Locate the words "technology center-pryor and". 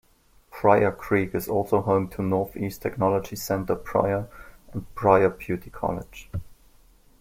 2.81-4.95